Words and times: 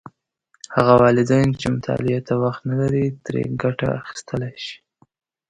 هغه 0.75 0.93
والدین 1.03 1.47
چې 1.59 1.67
مطالعې 1.75 2.19
ته 2.27 2.33
وخت 2.43 2.61
نه 2.69 2.75
لري، 2.81 3.05
ترې 3.25 3.43
ګټه 3.61 3.87
اخیستلی 4.01 4.53
شي. 4.65 4.75